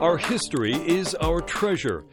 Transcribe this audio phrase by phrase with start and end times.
[0.00, 2.04] Our history is our treasure,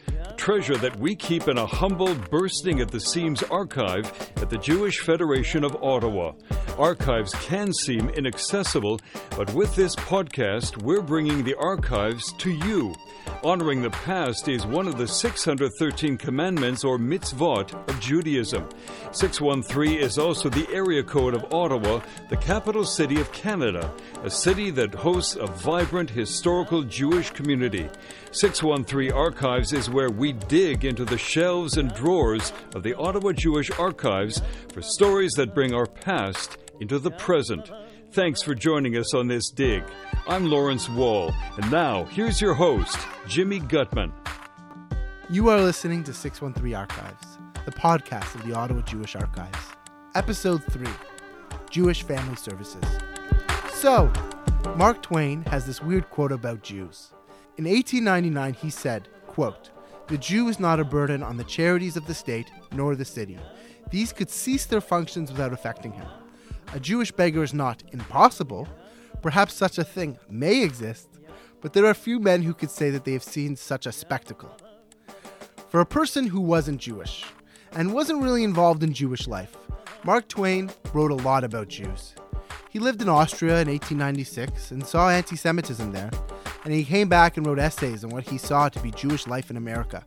[0.45, 4.99] treasure that we keep in a humble, bursting at the seams archive at the Jewish
[4.99, 6.33] Federation of Ottawa.
[6.77, 8.99] Archives can seem inaccessible,
[9.35, 12.93] but with this podcast, we're bringing the archives to you.
[13.43, 18.69] Honoring the past is one of the 613 commandments or mitzvot of Judaism.
[19.11, 23.91] 613 is also the area code of Ottawa, the capital city of Canada,
[24.23, 27.89] a city that hosts a vibrant historical Jewish community.
[28.31, 33.71] 613 Archives is where we dig into the shelves and drawers of the Ottawa Jewish
[33.71, 34.41] Archives
[34.73, 37.71] for stories that bring our past into the present.
[38.11, 39.83] Thanks for joining us on this dig.
[40.27, 44.13] I'm Lawrence Wall, and now here's your host, Jimmy Gutman.
[45.29, 49.57] You are listening to 613 Archives, the podcast of the Ottawa Jewish Archives.
[50.13, 50.87] Episode 3
[51.69, 52.83] Jewish Family Services.
[53.73, 54.11] So,
[54.77, 57.11] Mark Twain has this weird quote about Jews.
[57.57, 59.71] In 1899, he said, quote,
[60.07, 63.39] The Jew is not a burden on the charities of the state nor the city.
[63.89, 66.05] These could cease their functions without affecting him.
[66.73, 68.67] A Jewish beggar is not impossible.
[69.23, 71.07] Perhaps such a thing may exist,
[71.59, 74.55] but there are few men who could say that they have seen such a spectacle.
[75.69, 77.25] For a person who wasn't Jewish
[77.71, 79.57] and wasn't really involved in Jewish life,
[80.03, 82.13] Mark Twain wrote a lot about Jews.
[82.75, 86.11] He lived in Austria in 1896 and saw anti Semitism there,
[86.65, 89.49] and he came back and wrote essays on what he saw to be Jewish life
[89.49, 90.03] in America.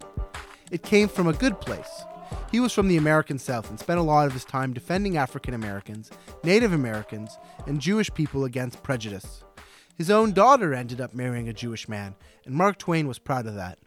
[0.70, 2.04] It came from a good place,
[2.52, 5.54] he was from the American South and spent a lot of his time defending African
[5.54, 6.10] Americans,
[6.44, 9.44] Native Americans, and Jewish people against prejudice.
[9.96, 13.54] His own daughter ended up marrying a Jewish man, and Mark Twain was proud of
[13.54, 13.78] that.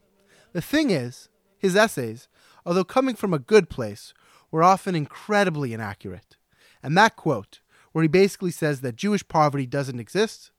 [0.53, 2.27] The thing is, his essays,
[2.65, 4.15] although coming from a good place,
[4.49, 6.35] were often incredibly inaccurate.
[6.81, 7.60] And that quote,
[7.91, 10.51] where he basically says that Jewish poverty doesn't exist,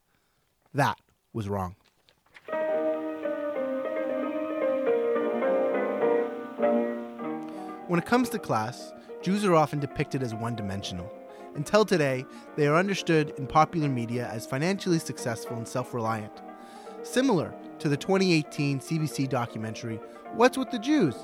[0.74, 0.98] that
[1.32, 1.76] was wrong.
[7.88, 8.92] When it comes to class,
[9.22, 11.12] Jews are often depicted as one dimensional.
[11.54, 12.24] Until today,
[12.56, 16.40] they are understood in popular media as financially successful and self reliant.
[17.02, 20.00] Similar to the 2018 CBC documentary,
[20.34, 21.14] What's with the Jews?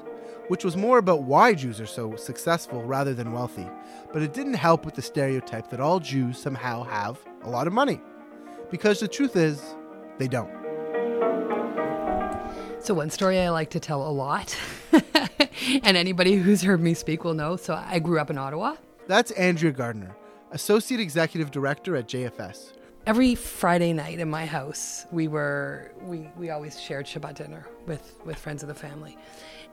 [0.49, 3.69] Which was more about why Jews are so successful rather than wealthy,
[4.13, 7.73] but it didn't help with the stereotype that all Jews somehow have a lot of
[7.73, 8.01] money.
[8.71, 9.63] Because the truth is,
[10.19, 10.51] they don't.
[12.81, 14.57] So, one story I like to tell a lot,
[15.83, 17.57] and anybody who's heard me speak will know.
[17.57, 18.77] So, I grew up in Ottawa.
[19.07, 20.15] That's Andrea Gardner,
[20.53, 22.75] Associate Executive Director at JFS.
[23.07, 28.15] Every Friday night in my house, we were we, we always shared Shabbat dinner with
[28.25, 29.17] with friends of the family,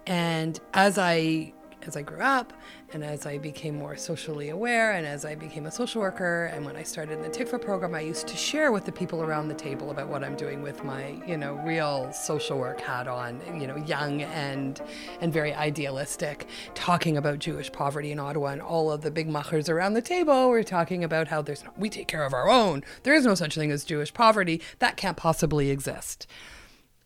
[0.08, 1.54] and as I
[1.88, 2.54] as I grew up
[2.94, 6.66] and as I became more socially aware and as I became a social worker and
[6.66, 9.48] when I started in the Tikva program, I used to share with the people around
[9.48, 13.42] the table about what I'm doing with my, you know, real social work hat on,
[13.60, 14.82] you know, young and
[15.22, 19.70] and very idealistic, talking about Jewish poverty in Ottawa and all of the big machers
[19.70, 22.84] around the table were talking about how there's no, we take care of our own.
[23.04, 24.62] There is no such thing as Jewish poverty.
[24.80, 26.28] That can't possibly exist.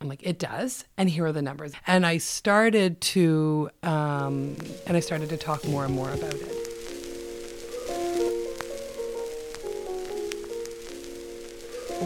[0.02, 0.86] I'm like, it does.
[0.98, 1.74] And here are the numbers.
[1.86, 4.56] And I started to, um,
[4.88, 6.56] and I started to talk more and more about it.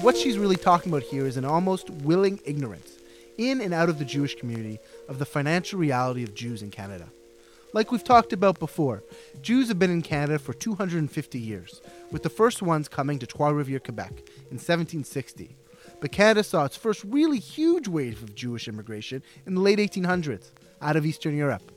[0.01, 2.97] what she's really talking about here is an almost willing ignorance
[3.37, 7.07] in and out of the Jewish community of the financial reality of Jews in Canada.
[7.73, 9.03] Like we've talked about before,
[9.41, 11.79] Jews have been in Canada for 250 years,
[12.11, 14.11] with the first ones coming to Trois Rivières, Quebec
[14.49, 15.55] in 1760
[16.03, 20.51] but Canada saw its first really huge wave of Jewish immigration in the late 1800s
[20.81, 21.71] out of Eastern Europe.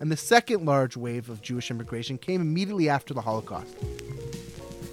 [0.00, 3.74] And the second large wave of Jewish immigration came immediately after the Holocaust.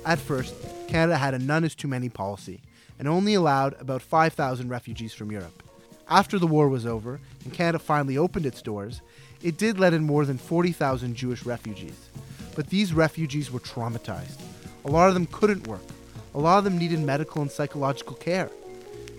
[0.03, 0.55] At first,
[0.87, 2.59] Canada had a none is too many policy
[2.97, 5.61] and only allowed about 5,000 refugees from Europe.
[6.09, 9.03] After the war was over and Canada finally opened its doors,
[9.43, 12.09] it did let in more than 40,000 Jewish refugees.
[12.55, 14.41] But these refugees were traumatized.
[14.85, 15.85] A lot of them couldn't work.
[16.33, 18.49] A lot of them needed medical and psychological care.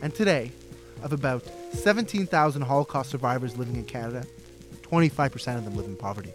[0.02, 0.50] And today,
[1.04, 4.26] of about 17,000 Holocaust survivors living in Canada,
[4.82, 6.32] 25% of them live in poverty.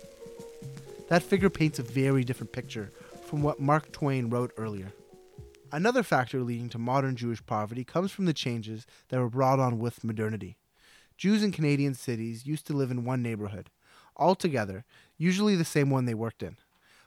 [1.10, 2.92] That figure paints a very different picture
[3.25, 4.94] from what Mark Twain wrote earlier.
[5.69, 9.80] Another factor leading to modern Jewish poverty comes from the changes that were brought on
[9.80, 10.56] with modernity.
[11.18, 13.70] Jews in Canadian cities used to live in one neighborhood,
[14.16, 14.86] all together,
[15.18, 16.56] usually the same one they worked in.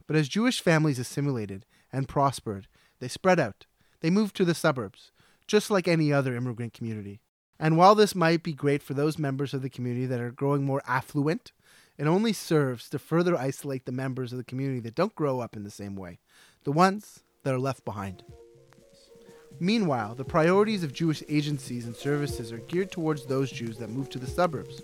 [0.07, 2.67] But as Jewish families assimilated and prospered,
[2.99, 3.65] they spread out.
[4.01, 5.11] They moved to the suburbs,
[5.51, 7.19] just like any other immigrant community.
[7.59, 10.63] And while this might be great for those members of the community that are growing
[10.63, 11.51] more affluent,
[11.99, 15.57] it only serves to further isolate the members of the community that don't grow up
[15.57, 16.21] in the same way,
[16.63, 18.23] the ones that are left behind.
[19.59, 24.09] Meanwhile, the priorities of Jewish agencies and services are geared towards those Jews that move
[24.11, 24.81] to the suburbs.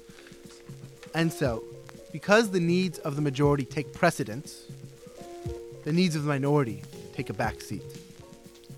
[1.14, 1.62] And so,
[2.10, 4.64] because the needs of the majority take precedence,
[5.84, 6.82] the needs of the minority
[7.14, 7.84] take a back seat.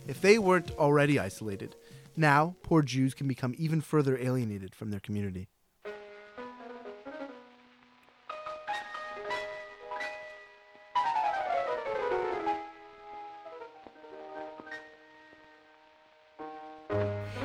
[0.09, 1.77] If they weren't already isolated,
[2.17, 5.49] now poor Jews can become even further alienated from their community.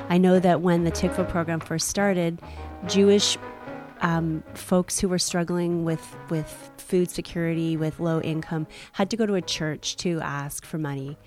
[0.09, 2.41] I know that when the Tikva program first started,
[2.87, 3.37] Jewish
[3.99, 9.25] um, folks who were struggling with, with food security, with low income, had to go
[9.25, 11.17] to a church to ask for money.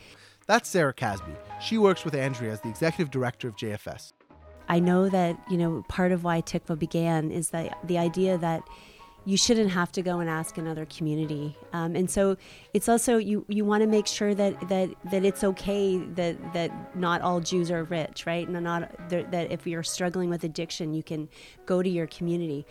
[0.47, 1.33] That's Sarah Casby.
[1.61, 4.13] She works with Andrea as the executive director of JFS.
[4.69, 8.63] I know that, you know, part of why Tikva began is that the idea that
[9.25, 11.57] you shouldn't have to go and ask another community.
[11.73, 12.37] Um, and so
[12.73, 16.97] it's also you, you want to make sure that, that, that it's okay that, that
[16.97, 18.47] not all Jews are rich, right?
[18.49, 21.29] And not that if you're struggling with addiction, you can
[21.65, 22.67] go to your community.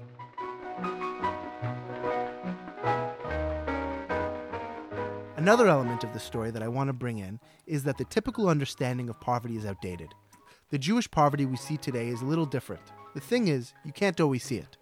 [5.45, 8.50] Another element of the story that I want to bring in is that the typical
[8.50, 10.15] understanding of poverty is outdated.
[10.71, 12.81] The Jewish poverty we see today is a little different.
[13.13, 14.75] The thing is, you can't always see it.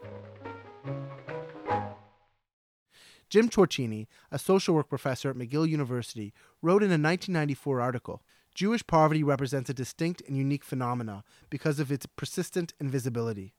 [3.30, 8.24] Jim Torczyner, a social work professor at McGill University, wrote in a 1994 article
[8.56, 13.54] Jewish poverty represents a distinct and unique phenomena because of its persistent invisibility.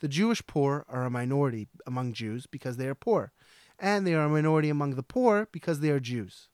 [0.00, 3.32] The Jewish poor are a minority among Jews because they are poor,
[3.78, 6.48] and they are a minority among the poor because they are Jews.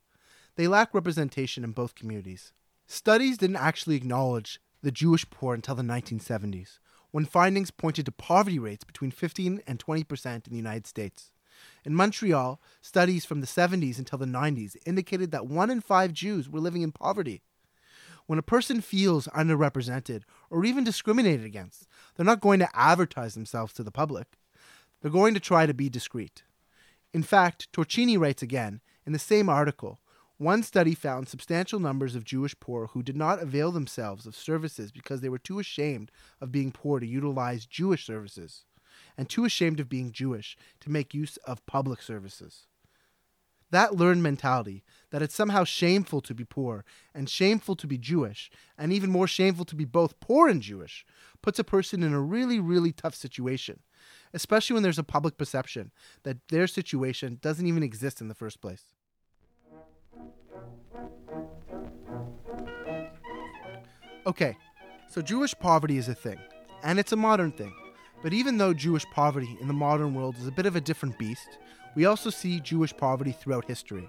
[0.56, 2.52] They lack representation in both communities.
[2.86, 6.78] Studies didn't actually acknowledge the Jewish poor until the 1970s,
[7.10, 11.32] when findings pointed to poverty rates between 15 and 20 percent in the United States.
[11.84, 16.48] In Montreal, studies from the 70s until the 90s indicated that one in five Jews
[16.48, 17.42] were living in poverty.
[18.26, 23.72] When a person feels underrepresented or even discriminated against, they're not going to advertise themselves
[23.74, 24.26] to the public.
[25.00, 26.44] They're going to try to be discreet.
[27.12, 30.00] In fact, Torczyner writes again in the same article
[30.38, 34.90] one study found substantial numbers of Jewish poor who did not avail themselves of services
[34.90, 36.10] because they were too ashamed
[36.40, 38.64] of being poor to utilize Jewish services
[39.16, 42.66] and too ashamed of being Jewish to make use of public services.
[43.72, 46.84] That learned mentality, that it's somehow shameful to be poor
[47.14, 51.06] and shameful to be Jewish, and even more shameful to be both poor and Jewish,
[51.40, 53.80] puts a person in a really, really tough situation,
[54.34, 55.90] especially when there's a public perception
[56.22, 58.84] that their situation doesn't even exist in the first place.
[64.26, 64.54] Okay,
[65.08, 66.38] so Jewish poverty is a thing,
[66.82, 67.74] and it's a modern thing.
[68.22, 71.18] But even though Jewish poverty in the modern world is a bit of a different
[71.18, 71.58] beast,
[71.94, 74.08] we also see Jewish poverty throughout history.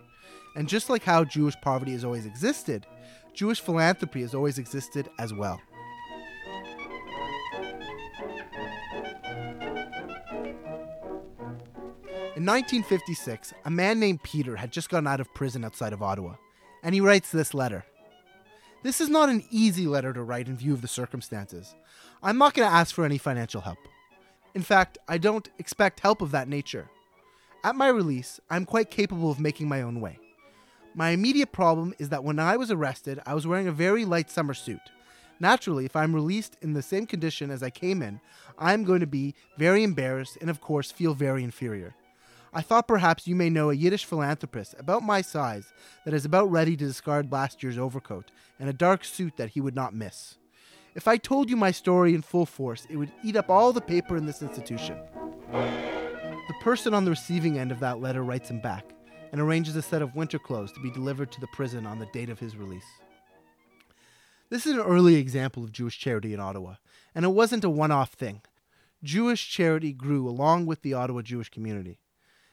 [0.55, 2.85] And just like how Jewish poverty has always existed,
[3.33, 5.59] Jewish philanthropy has always existed as well.
[12.35, 16.35] In 1956, a man named Peter had just gotten out of prison outside of Ottawa,
[16.81, 17.85] and he writes this letter.
[18.81, 21.75] This is not an easy letter to write in view of the circumstances.
[22.21, 23.77] I'm not going to ask for any financial help.
[24.55, 26.89] In fact, I don't expect help of that nature.
[27.65, 30.19] At my release, I'm quite capable of making my own way.
[30.93, 34.29] My immediate problem is that when I was arrested, I was wearing a very light
[34.29, 34.81] summer suit.
[35.39, 38.19] Naturally, if I'm released in the same condition as I came in,
[38.59, 41.95] I'm going to be very embarrassed and, of course, feel very inferior.
[42.53, 46.51] I thought perhaps you may know a Yiddish philanthropist about my size that is about
[46.51, 48.29] ready to discard last year's overcoat
[48.59, 50.35] and a dark suit that he would not miss.
[50.95, 53.81] If I told you my story in full force, it would eat up all the
[53.81, 54.97] paper in this institution.
[56.45, 58.83] The person on the receiving end of that letter writes him back
[59.31, 62.05] and arranges a set of winter clothes to be delivered to the prison on the
[62.07, 62.83] date of his release.
[64.49, 66.75] This is an early example of Jewish charity in Ottawa,
[67.15, 68.41] and it wasn't a one off thing.
[69.01, 71.99] Jewish charity grew along with the Ottawa Jewish community.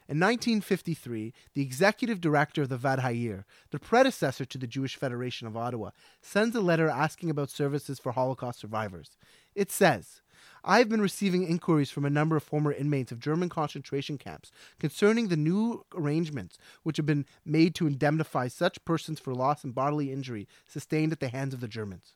[0.08, 5.48] In 1953, the executive director of the Vaad Ha'ir, the predecessor to the Jewish Federation
[5.48, 5.90] of Ottawa,
[6.22, 9.16] sends a letter asking about services for Holocaust survivors.
[9.54, 10.22] It says,
[10.62, 14.52] I have been receiving inquiries from a number of former inmates of German concentration camps
[14.78, 19.74] concerning the new arrangements which have been made to indemnify such persons for loss and
[19.74, 22.14] bodily injury sustained at the hands of the Germans.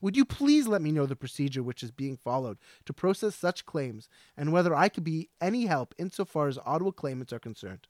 [0.00, 3.64] Would you please let me know the procedure which is being followed to process such
[3.64, 7.86] claims and whether I could be any help insofar as Ottawa claimants are concerned?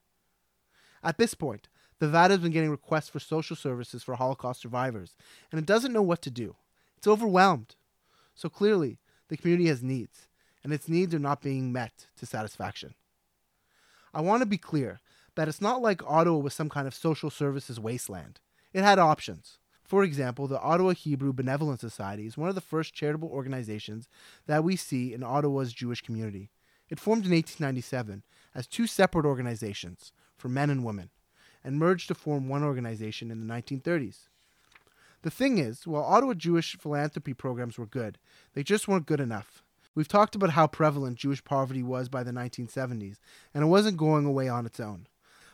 [1.03, 1.67] At this point,
[1.99, 5.15] the Vaad has been getting requests for social services for Holocaust survivors,
[5.51, 6.55] and it doesn't know what to do.
[6.97, 7.75] It's overwhelmed.
[8.33, 8.97] So clearly,
[9.29, 10.27] the community has needs,
[10.63, 12.95] and its needs are not being met to satisfaction.
[14.13, 14.99] I want to be clear
[15.35, 18.39] that it's not like Ottawa was some kind of social services wasteland.
[18.73, 19.59] It had options.
[19.83, 24.07] For example, the Ottawa Hebrew Benevolent Society is one of the first charitable organizations
[24.47, 26.49] that we see in Ottawa's Jewish community.
[26.89, 31.09] It formed in 1897 as two separate organizations for men and women
[31.63, 34.27] and merged to form one organization in the 1930s.
[35.25, 38.19] The thing is, while Ottawa Jewish philanthropy programs were good,
[38.53, 39.63] they just weren't good enough.
[39.95, 43.17] We've talked about how prevalent Jewish poverty was by the 1970s,
[43.51, 45.07] and it wasn't going away on its own.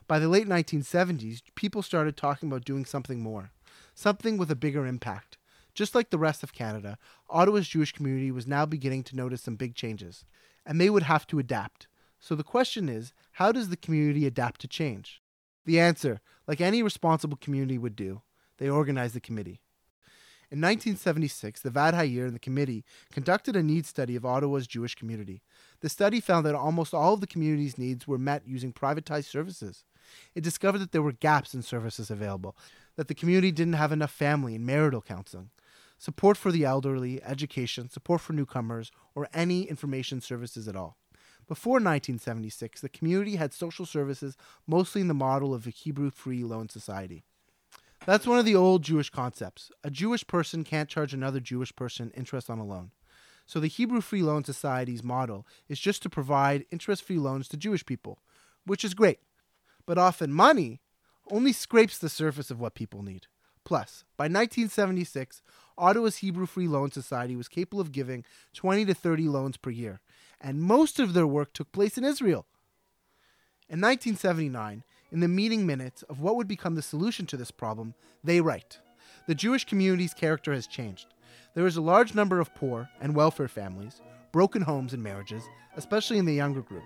[0.09, 3.51] By the late 1970s, people started talking about doing something more,
[3.95, 5.37] something with a bigger impact.
[5.73, 6.97] Just like the rest of Canada,
[7.29, 10.25] Ottawa's Jewish community was now beginning to notice some big changes,
[10.65, 11.87] and they would have to adapt.
[12.19, 15.21] So the question is how does the community adapt to change?
[15.63, 18.21] The answer, like any responsible community would do,
[18.61, 19.59] they organized the committee.
[20.51, 24.93] In 1976, the Vaad Ha'ir and the committee conducted a needs study of Ottawa's Jewish
[24.93, 25.41] community.
[25.79, 29.83] The study found that almost all of the community's needs were met using privatized services.
[30.35, 32.55] It discovered that there were gaps in services available,
[32.97, 35.49] that the community didn't have enough family and marital counseling,
[35.97, 40.97] support for the elderly, education, support for newcomers, or any information services at all.
[41.47, 44.37] Before 1976, the community had social services
[44.67, 47.23] mostly in the model of a Hebrew Free Loan Society.
[48.05, 49.71] That's one of the old Jewish concepts.
[49.83, 52.91] A Jewish person can't charge another Jewish person interest on a loan.
[53.45, 57.57] So the Hebrew Free Loan Society's model is just to provide interest free loans to
[57.57, 58.19] Jewish people,
[58.65, 59.19] which is great.
[59.85, 60.81] But often money
[61.29, 63.27] only scrapes the surface of what people need.
[63.63, 65.43] Plus, by 1976,
[65.77, 70.01] Ottawa's Hebrew Free Loan Society was capable of giving 20 to 30 loans per year,
[70.39, 72.47] and most of their work took place in Israel.
[73.69, 77.93] In 1979, in the meeting minutes of what would become the solution to this problem,
[78.23, 78.79] they write
[79.27, 81.07] The Jewish community's character has changed.
[81.53, 84.01] There is a large number of poor and welfare families,
[84.31, 85.43] broken homes and marriages,
[85.75, 86.83] especially in the younger group.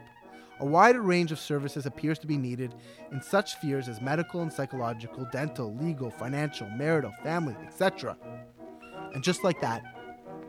[0.60, 2.74] A wider range of services appears to be needed
[3.12, 8.18] in such spheres as medical and psychological, dental, legal, financial, marital, family, etc.
[9.14, 9.84] And just like that,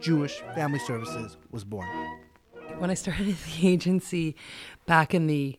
[0.00, 1.88] Jewish Family Services was born.
[2.78, 4.36] When I started the agency
[4.86, 5.58] back in the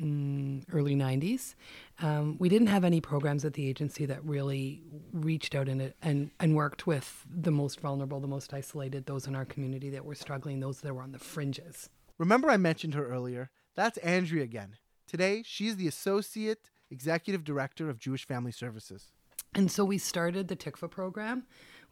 [0.00, 1.54] mm, early 90s.
[2.00, 6.30] Um, we didn't have any programs at the agency that really reached out and, and,
[6.40, 10.14] and worked with the most vulnerable, the most isolated, those in our community that were
[10.14, 11.90] struggling, those that were on the fringes.
[12.18, 13.50] Remember, I mentioned her earlier?
[13.74, 14.76] That's Andrea again.
[15.06, 19.12] Today, she's the Associate Executive Director of Jewish Family Services.
[19.54, 21.44] And so we started the TIKVA program,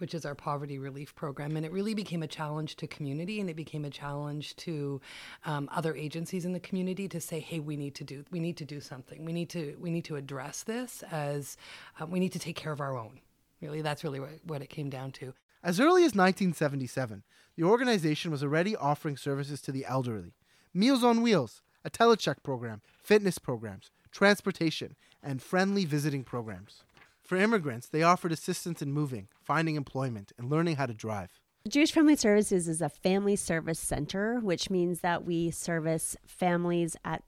[0.05, 1.57] which is our poverty relief program.
[1.57, 5.01] And it really became a challenge to community and it became a challenge to
[5.47, 8.59] um, other agencies in the community to say, hey, we need to do we need
[8.59, 9.25] to do something.
[9.25, 11.57] We need to we need to address this as
[11.99, 13.21] uh, we need to take care of our own.
[13.63, 15.33] Really, that's really what it came down to.
[15.63, 17.23] As early as 1977,
[17.57, 20.35] the organization was already offering services to the elderly
[20.75, 26.83] Meals on Wheels, a telecheck program, fitness programs, transportation, and friendly visiting programs.
[27.25, 31.41] For immigrants, they offered assistance in moving, finding employment, and learning how to drive.
[31.67, 37.23] Jewish Family Services is a family service center, which means that we service families at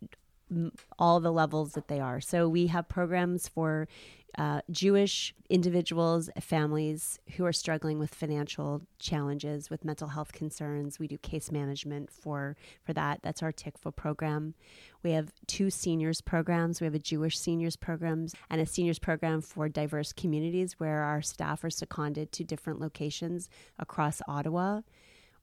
[0.99, 2.21] all the levels that they are.
[2.21, 3.89] So we have programs for
[4.39, 10.99] uh, Jewish individuals, families who are struggling with financial challenges, with mental health concerns.
[10.99, 13.21] We do case management for for that.
[13.23, 14.55] That's our TIKVA program.
[15.03, 16.81] We have two seniors programs.
[16.81, 21.23] We have a Jewish seniors program and a seniors program for diverse communities, where our
[21.23, 24.83] staff are seconded to different locations across Ottawa.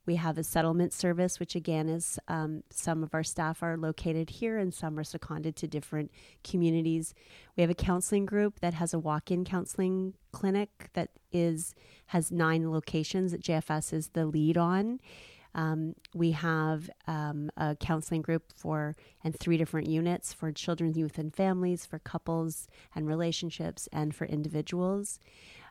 [0.06, 4.30] We have a settlement service, which again is um, some of our staff are located
[4.30, 6.12] here and some are seconded to different
[6.44, 7.14] communities.
[7.56, 11.74] We have a counseling group that has a walk-in counseling clinic that is
[12.08, 15.00] has nine locations that JFS is the lead on.
[15.56, 21.18] Um, we have um, a counseling group for and three different units for children, youth,
[21.18, 25.20] and families, for couples and relationships, and for individuals.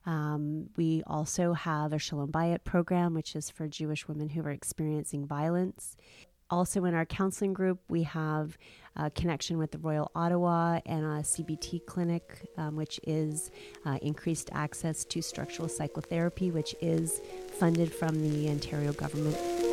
[0.07, 4.51] Um, we also have a Shalom Bayit program, which is for Jewish women who are
[4.51, 5.97] experiencing violence.
[6.51, 8.59] Also, in our counseling group, we have
[8.97, 13.51] a connection with the Royal Ottawa and a CBT clinic, um, which is
[13.87, 17.23] uh, increased access to structured psychotherapy, which is
[17.59, 19.72] funded from the Ontario government.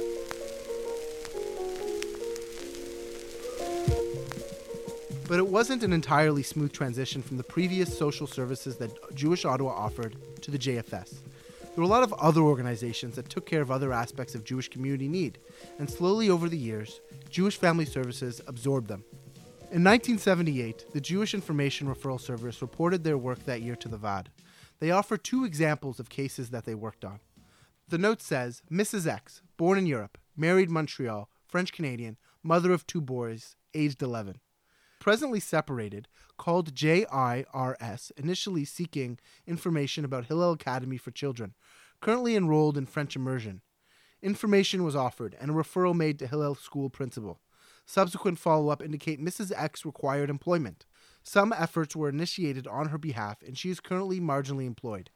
[5.30, 9.70] But it wasn't an entirely smooth transition from the previous social services that Jewish Ottawa
[9.70, 11.20] offered to the JFS.
[11.62, 14.70] There were a lot of other organizations that took care of other aspects of Jewish
[14.70, 15.38] community need,
[15.78, 19.04] and slowly over the years, Jewish Family Services absorbed them.
[19.72, 24.30] In 1978, the Jewish Information Referral Service reported their work that year to the Vaad.
[24.80, 27.20] They offer two examples of cases that they worked on.
[27.88, 29.06] The note says Mrs.
[29.06, 34.40] X, born in Europe, married Montreal, French Canadian, mother of two boys, aged 11.
[35.10, 41.56] Presently separated, called JIRS, initially seeking information about Hillel Academy for Children,
[42.00, 43.64] currently enrolled in French immersion.
[44.22, 47.42] Information was offered and a referral made to Hillel school principal.
[47.88, 49.52] Subsequent follow up indicate Mrs.
[49.58, 50.86] X required employment.
[51.24, 55.10] Some efforts were initiated on her behalf and she is currently marginally employed.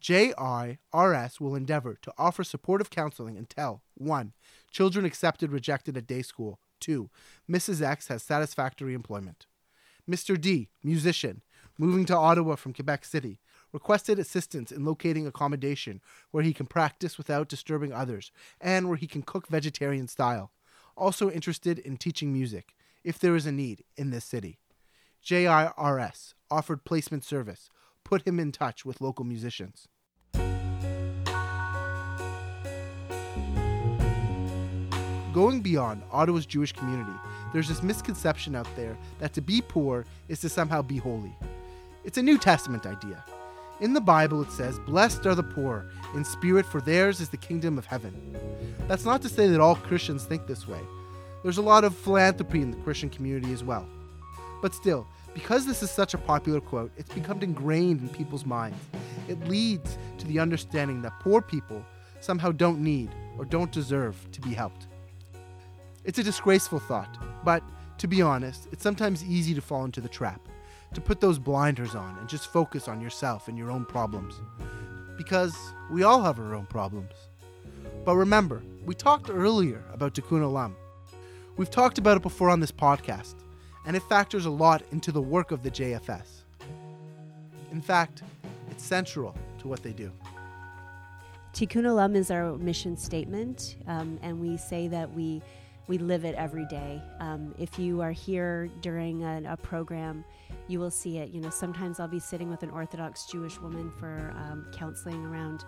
[0.00, 4.32] JIRS will endeavor to offer supportive counseling until 1.
[4.70, 6.60] Children accepted rejected at day school.
[6.80, 7.10] 2.
[7.50, 7.82] Mrs.
[7.82, 9.46] X has satisfactory employment.
[10.08, 10.40] Mr.
[10.40, 11.42] D, musician,
[11.78, 13.40] moving to Ottawa from Quebec City,
[13.72, 19.06] requested assistance in locating accommodation where he can practice without disturbing others and where he
[19.06, 20.50] can cook vegetarian style.
[20.96, 24.58] Also interested in teaching music, if there is a need, in this city.
[25.24, 27.68] JIRS offered placement service,
[28.04, 29.88] put him in touch with local musicians.
[35.32, 37.12] Going beyond Ottawa's Jewish community,
[37.52, 41.36] there's this misconception out there that to be poor is to somehow be holy.
[42.04, 43.22] It's a New Testament idea.
[43.80, 47.36] In the Bible, it says, Blessed are the poor in spirit, for theirs is the
[47.36, 48.36] kingdom of heaven.
[48.88, 50.80] That's not to say that all Christians think this way.
[51.42, 53.86] There's a lot of philanthropy in the Christian community as well.
[54.60, 58.78] But still, because this is such a popular quote, it's become ingrained in people's minds.
[59.28, 61.84] It leads to the understanding that poor people
[62.20, 64.87] somehow don't need or don't deserve to be helped.
[66.08, 67.62] It's a disgraceful thought, but
[67.98, 70.40] to be honest, it's sometimes easy to fall into the trap,
[70.94, 74.40] to put those blinders on and just focus on yourself and your own problems.
[75.18, 75.54] Because
[75.90, 77.12] we all have our own problems.
[78.06, 80.72] But remember, we talked earlier about Tikkun Olam.
[81.58, 83.34] We've talked about it before on this podcast,
[83.84, 86.44] and it factors a lot into the work of the JFS.
[87.70, 88.22] In fact,
[88.70, 90.10] it's central to what they do.
[91.52, 95.42] Tikkun Olam is our mission statement, um, and we say that we
[95.88, 97.02] we live it every day.
[97.18, 100.24] Um, if you are here during a, a, program,
[100.68, 101.30] you will see it.
[101.30, 105.64] You know, sometimes I'll be sitting with an Orthodox Jewish woman for um, counseling around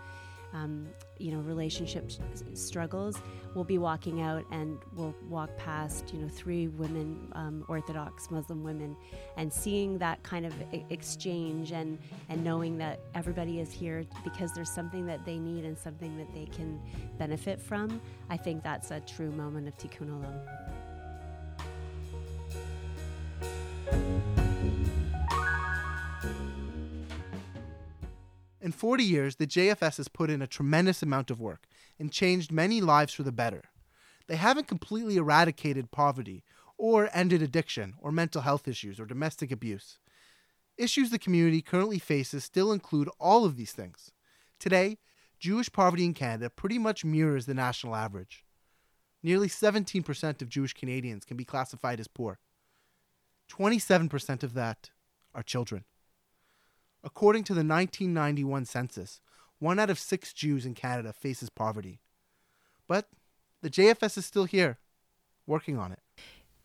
[0.52, 2.10] um, you know, relationship
[2.54, 3.20] struggles,
[3.54, 8.62] we'll be walking out and we'll walk past, you know, three women, um, Orthodox Muslim
[8.62, 8.96] women,
[9.36, 10.54] and seeing that kind of
[10.90, 15.78] exchange and, and knowing that everybody is here because there's something that they need and
[15.78, 16.80] something that they can
[17.18, 20.80] benefit from, I think that's a true moment of tikkun olam.
[28.70, 31.66] In 40 years, the JFS has put in a tremendous amount of work
[31.98, 33.64] and changed many lives for the better.
[34.28, 36.44] They haven't completely eradicated poverty
[36.78, 39.98] or ended addiction or mental health issues or domestic abuse.
[40.76, 44.12] Issues the community currently faces still include all of these things.
[44.61, 44.98] Today,
[45.40, 48.44] Jewish poverty in Canada pretty much mirrors the national average.
[49.20, 52.38] Nearly 17% of Jewish Canadians can be classified as poor.
[53.50, 54.90] 27% of that
[55.35, 55.83] are children.
[57.02, 59.20] According to the 1991 census,
[59.58, 62.00] one out of six Jews in Canada faces poverty.
[62.86, 63.08] But
[63.62, 64.78] the JFS is still here,
[65.46, 66.00] working on it.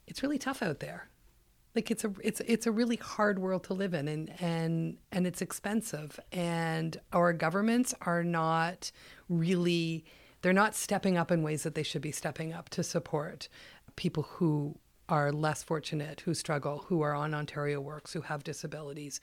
[0.08, 1.10] It's really tough out there.
[1.76, 5.28] Like it's a it's it's a really hard world to live in and and and
[5.28, 8.94] it's expensive and our governments are not
[9.28, 10.06] really
[10.42, 13.50] they're not stepping up in ways that they should be stepping up to support
[13.98, 19.20] people who are less fortunate, who struggle, who are on Ontario Works, who have disabilities.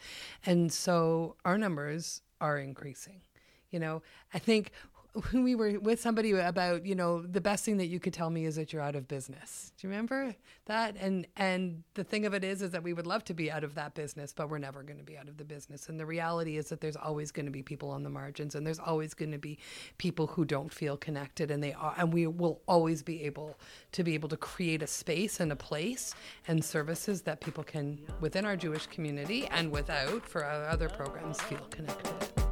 [0.47, 3.23] And so our numbers are increasing.
[3.71, 4.03] You know,
[4.35, 4.71] I think
[5.35, 8.47] we were with somebody about you know the best thing that you could tell me
[8.47, 9.73] is that you're out of business.
[9.77, 10.35] Do you remember
[10.67, 10.97] that?
[10.99, 13.63] And and the thing of it is is that we would love to be out
[13.63, 15.89] of that business but we're never going to be out of the business.
[15.89, 18.67] And the reality is that there's always going to be people on the margins and
[18.67, 19.59] there's always going to be
[19.99, 23.59] people who don't feel connected and they are and we will always be able
[23.93, 26.15] to be able to create a space and a place
[26.49, 31.67] and services that people can within our Jewish community and without for other programs feel
[31.71, 32.52] connected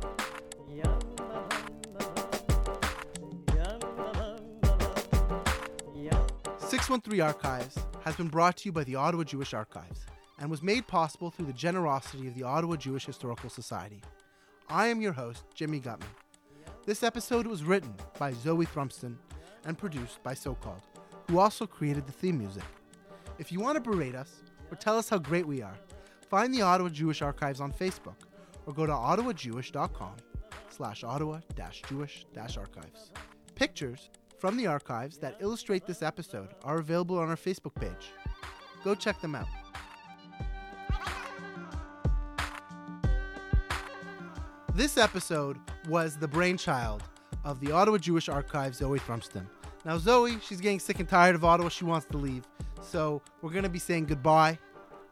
[6.91, 10.01] 613 Archives has been brought to you by the Ottawa Jewish Archives
[10.41, 14.03] and was made possible through the generosity of the Ottawa Jewish Historical Society.
[14.69, 16.09] I am your host, Jimmy Gutman.
[16.87, 19.15] This episode was written by Zoe Thrumston
[19.65, 20.83] and produced by SoCalled,
[21.29, 22.65] who also created the theme music.
[23.39, 25.79] If you want to berate us or tell us how great we are,
[26.29, 28.17] find the Ottawa Jewish Archives on Facebook
[28.67, 30.17] or go to ottawajewish.com
[30.71, 33.13] slash ottawa-jewish-archives.
[33.55, 38.13] Pictures from the archives that illustrate this episode are available on our Facebook page.
[38.83, 39.47] Go check them out.
[44.75, 45.59] This episode
[45.91, 47.03] was the brainchild
[47.45, 49.45] of the Ottawa Jewish Archive, Zoe Thrumston.
[49.85, 51.69] Now, Zoe, she's getting sick and tired of Ottawa.
[51.69, 52.45] She wants to leave.
[52.81, 54.59] So, we're going to be saying goodbye.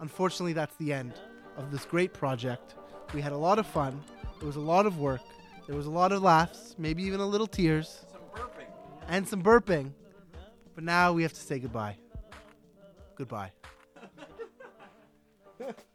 [0.01, 1.13] Unfortunately, that's the end
[1.59, 2.77] of this great project.
[3.13, 4.03] We had a lot of fun.
[4.41, 5.21] It was a lot of work.
[5.67, 8.07] There was a lot of laughs, maybe even a little tears
[9.09, 9.93] and some burping.
[10.75, 11.97] But now we have to say goodbye.
[13.17, 13.51] Goodbye.